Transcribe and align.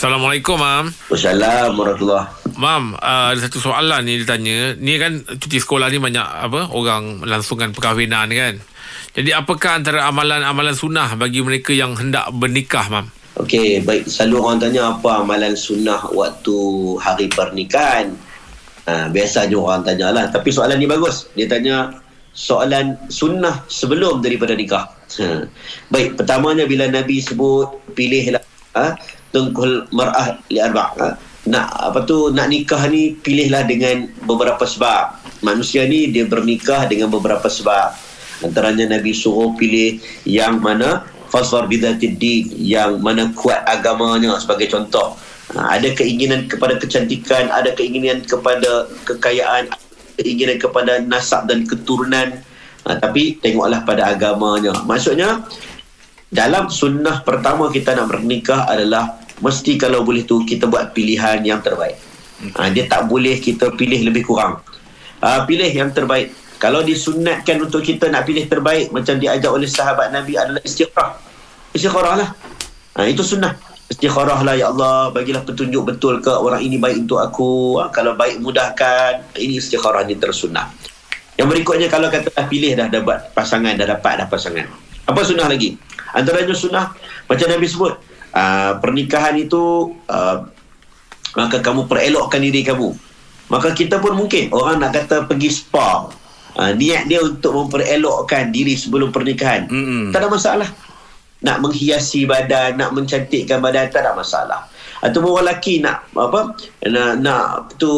Assalamualaikum, 0.00 0.56
Mam. 0.56 0.88
Wassalamualaikum 1.12 1.76
warahmatullahi 1.76 2.56
Mam, 2.56 2.96
uh, 2.96 3.36
ada 3.36 3.40
satu 3.44 3.60
soalan 3.60 4.00
ni 4.08 4.16
ditanya. 4.24 4.72
Ni 4.80 4.96
kan 4.96 5.20
cuti 5.28 5.60
sekolah 5.60 5.92
ni 5.92 6.00
banyak 6.00 6.24
apa 6.24 6.72
orang 6.72 7.20
melangsungkan 7.20 7.76
perkahwinan 7.76 8.32
kan. 8.32 8.56
Jadi 9.12 9.28
apakah 9.36 9.76
antara 9.76 10.08
amalan-amalan 10.08 10.72
sunnah 10.72 11.20
bagi 11.20 11.44
mereka 11.44 11.76
yang 11.76 12.00
hendak 12.00 12.32
bernikah, 12.32 12.88
Mam? 12.88 13.12
Okey, 13.44 13.84
baik. 13.84 14.08
Selalu 14.08 14.36
orang 14.40 14.56
tanya 14.64 14.96
apa 14.96 15.20
amalan 15.20 15.52
sunnah 15.52 16.00
waktu 16.16 16.56
hari 16.96 17.28
pernikahan. 17.28 18.16
Ha, 18.88 19.12
biasa 19.12 19.52
je 19.52 19.56
orang 19.60 19.84
tanya 19.84 20.16
lah. 20.16 20.32
Tapi 20.32 20.48
soalan 20.48 20.80
ni 20.80 20.88
bagus. 20.88 21.28
Dia 21.36 21.44
tanya 21.44 21.92
soalan 22.32 22.96
sunnah 23.12 23.68
sebelum 23.68 24.24
daripada 24.24 24.56
nikah. 24.56 24.88
Ha. 25.20 25.44
Baik, 25.92 26.16
pertamanya 26.16 26.64
bila 26.64 26.88
Nabi 26.88 27.20
sebut 27.20 27.68
pilihlah 27.92 28.40
ha, 28.72 28.96
tungkul 29.30 29.86
mar'ah 29.94 30.38
li 30.50 30.58
arba' 30.58 30.88
ha. 30.98 31.08
nak 31.46 31.66
apa 31.72 32.04
tu 32.04 32.30
nak 32.34 32.50
nikah 32.50 32.84
ni 32.90 33.16
pilihlah 33.18 33.64
dengan 33.64 34.06
beberapa 34.26 34.66
sebab. 34.66 35.18
Manusia 35.40 35.88
ni 35.88 36.12
dia 36.12 36.28
bernikah 36.28 36.84
dengan 36.84 37.08
beberapa 37.08 37.48
sebab. 37.48 37.96
Antaranya 38.44 38.96
Nabi 38.96 39.12
suruh 39.16 39.56
pilih 39.56 40.00
yang 40.28 40.60
mana 40.60 41.04
fasfar 41.30 41.70
bidatid 41.70 42.18
din 42.18 42.50
yang 42.58 42.98
mana 43.00 43.30
kuat 43.38 43.62
agamanya 43.64 44.36
sebagai 44.36 44.68
contoh. 44.68 45.16
Ha, 45.54 45.78
ada 45.78 45.88
keinginan 45.94 46.46
kepada 46.46 46.78
kecantikan 46.78 47.50
ada 47.50 47.74
keinginan 47.74 48.22
kepada 48.22 48.86
kekayaan 49.02 49.66
keinginan 50.18 50.58
kepada 50.58 51.00
nasab 51.06 51.46
dan 51.46 51.64
keturunan. 51.64 52.42
Ha, 52.84 52.96
tapi 52.98 53.38
tengoklah 53.38 53.84
pada 53.86 54.12
agamanya. 54.12 54.74
Maksudnya 54.84 55.44
dalam 56.30 56.70
sunnah 56.70 57.22
pertama 57.26 57.68
kita 57.68 57.92
nak 57.92 58.08
bernikah 58.08 58.64
adalah 58.66 59.19
mesti 59.40 59.80
kalau 59.80 60.04
boleh 60.04 60.24
tu 60.28 60.44
kita 60.44 60.68
buat 60.68 60.92
pilihan 60.92 61.40
yang 61.44 61.60
terbaik. 61.64 61.96
Ha, 62.56 62.72
dia 62.72 62.88
tak 62.88 63.08
boleh 63.08 63.36
kita 63.36 63.72
pilih 63.76 64.00
lebih 64.08 64.24
kurang. 64.24 64.64
Ha, 65.20 65.44
pilih 65.44 65.68
yang 65.68 65.92
terbaik. 65.92 66.32
Kalau 66.60 66.84
disunatkan 66.84 67.56
untuk 67.60 67.80
kita 67.84 68.12
nak 68.12 68.28
pilih 68.28 68.44
terbaik 68.44 68.92
macam 68.92 69.16
diajar 69.16 69.48
oleh 69.48 69.68
sahabat 69.68 70.12
Nabi 70.12 70.36
adalah 70.36 70.60
istikharah. 70.60 71.16
Istikharah 71.72 72.14
lah. 72.20 72.28
Ha, 72.96 73.08
itu 73.08 73.24
sunnah. 73.24 73.56
Istikharah 73.88 74.40
lah 74.44 74.54
ya 74.56 74.70
Allah 74.72 75.10
bagilah 75.10 75.42
petunjuk 75.44 75.82
betul 75.88 76.20
ke 76.20 76.30
orang 76.32 76.60
ini 76.60 76.76
baik 76.76 77.08
untuk 77.08 77.20
aku. 77.20 77.80
Ha, 77.80 77.92
kalau 77.92 78.16
baik 78.16 78.40
mudahkan. 78.40 79.36
Ini 79.36 79.60
istikharah 79.60 80.04
ni 80.04 80.16
tersunnah. 80.16 80.68
Yang 81.40 81.56
berikutnya 81.56 81.88
kalau 81.88 82.12
kata 82.12 82.28
dah 82.36 82.44
pilih 82.48 82.76
dah 82.76 82.88
dapat 82.92 83.32
pasangan 83.32 83.72
dah 83.76 83.88
dapat 83.88 84.24
dah 84.24 84.28
pasangan. 84.28 84.68
Apa 85.08 85.24
sunnah 85.24 85.48
lagi? 85.48 85.76
Antaranya 86.12 86.52
sunnah 86.52 86.92
macam 87.24 87.46
Nabi 87.48 87.64
sebut 87.64 87.96
uh, 88.34 88.78
pernikahan 88.78 89.36
itu 89.38 89.94
uh, 90.10 90.46
maka 91.36 91.62
kamu 91.62 91.86
perelokkan 91.86 92.42
diri 92.42 92.66
kamu. 92.66 92.90
Maka 93.50 93.74
kita 93.74 93.98
pun 93.98 94.14
mungkin 94.14 94.50
orang 94.54 94.82
nak 94.82 94.94
kata 94.94 95.26
pergi 95.26 95.50
spa. 95.50 96.10
Uh, 96.50 96.74
niat 96.74 97.06
dia 97.06 97.22
untuk 97.22 97.54
memperelokkan 97.54 98.50
diri 98.50 98.74
sebelum 98.74 99.14
pernikahan. 99.14 99.70
Mm-mm. 99.70 100.10
Tak 100.10 100.26
ada 100.26 100.28
masalah. 100.28 100.68
Nak 101.40 101.56
menghiasi 101.62 102.26
badan, 102.26 102.76
nak 102.76 102.90
mencantikkan 102.92 103.62
badan 103.62 103.88
tak 103.88 104.02
ada 104.02 104.12
masalah. 104.12 104.66
Atau 105.00 105.24
orang 105.24 105.48
lelaki 105.48 105.80
nak 105.80 106.04
apa? 106.12 106.52
Nak, 106.84 107.12
nak 107.24 107.72
tu 107.80 107.88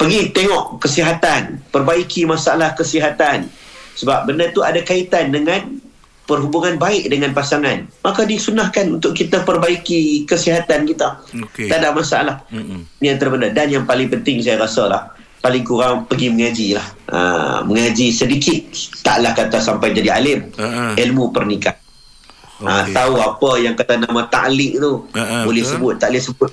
pergi 0.00 0.32
tengok 0.32 0.80
kesihatan, 0.80 1.60
perbaiki 1.68 2.24
masalah 2.24 2.72
kesihatan. 2.72 3.50
Sebab 3.94 4.30
benda 4.30 4.48
tu 4.50 4.64
ada 4.64 4.80
kaitan 4.80 5.30
dengan 5.30 5.78
perhubungan 6.24 6.76
baik 6.76 7.06
dengan 7.06 7.30
pasangan 7.30 7.84
maka 8.00 8.24
disunahkan 8.24 8.96
untuk 8.96 9.12
kita 9.12 9.40
perbaiki 9.40 10.24
kesihatan 10.24 10.84
kita 10.84 11.20
Okey. 11.30 11.68
tak 11.68 11.80
ada 11.80 11.92
masalah 11.92 12.40
Mm-mm. 12.48 12.88
ni 12.98 13.06
yang 13.06 13.20
terbenar 13.20 13.52
dan 13.52 13.68
yang 13.68 13.84
paling 13.84 14.08
penting 14.08 14.40
saya 14.40 14.56
rasa 14.56 14.88
lah 14.88 15.02
paling 15.38 15.60
kurang 15.60 16.08
pergi 16.08 16.32
mengaji 16.32 16.68
lah 16.72 16.86
ha, 17.12 17.20
mengaji 17.60 18.08
sedikit 18.08 18.64
taklah 19.00 19.32
kata 19.32 19.60
sampai 19.60 19.92
jadi 19.92 20.16
alim 20.16 20.48
Ha-ha. 20.56 20.96
ilmu 20.96 21.28
pernikahan 21.28 21.76
ha, 22.64 22.82
Okey. 22.82 22.96
tahu 22.96 23.14
apa 23.18 23.50
yang 23.60 23.74
kata 23.74 24.00
nama 24.00 24.24
ta'liq 24.24 24.80
tu 24.80 25.04
Ha-ha, 25.12 25.44
boleh 25.44 25.60
betul. 25.60 25.72
sebut 25.76 25.94
tak 25.98 26.08
boleh 26.10 26.24
sebut 26.24 26.50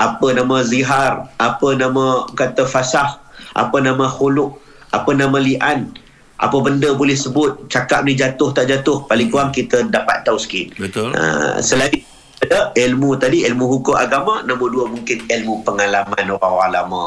apa 0.00 0.26
nama 0.32 0.56
zihar 0.64 1.12
apa 1.36 1.68
nama 1.76 2.04
kata 2.32 2.64
fasah 2.64 3.20
apa 3.52 3.76
nama 3.78 4.08
khuluk 4.08 4.56
apa 4.88 5.12
nama 5.12 5.36
li'an 5.36 5.92
apa 6.40 6.56
benda 6.64 6.96
boleh 6.96 7.12
sebut 7.12 7.68
cakap 7.68 8.00
ni 8.08 8.16
jatuh 8.16 8.48
tak 8.56 8.72
jatuh 8.72 9.04
paling 9.04 9.28
kurang 9.28 9.52
kita 9.52 9.84
dapat 9.86 10.24
tahu 10.24 10.40
sikit. 10.40 10.72
Betul. 10.80 11.12
uh, 11.12 11.60
selain 11.60 12.00
ada 12.40 12.72
ilmu 12.72 13.20
tadi 13.20 13.44
ilmu 13.44 13.68
hukum 13.68 14.00
agama 14.00 14.40
nombor 14.48 14.72
dua 14.72 14.84
mungkin 14.88 15.28
ilmu 15.28 15.60
pengalaman 15.60 16.24
orang-orang 16.32 16.72
lama 16.72 17.04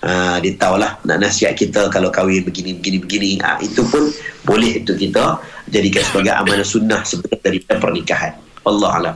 uh, 0.00 0.36
dia 0.40 0.56
tahulah 0.56 0.96
nak 1.04 1.20
nasihat 1.20 1.52
kita 1.52 1.92
kalau 1.92 2.08
kahwin 2.08 2.40
begini 2.40 2.80
begini 2.80 2.98
begini. 3.04 3.30
Uh, 3.44 3.60
itu 3.60 3.84
pun 3.84 4.08
boleh 4.48 4.80
untuk 4.80 4.96
kita 4.96 5.36
jadikan 5.68 6.00
sebagai 6.08 6.32
amanah 6.32 6.64
sunnah 6.64 7.04
sebelum 7.04 7.36
daripada 7.44 7.76
pernikahan. 7.76 8.32
Allah 8.64 8.90
alam 8.96 9.14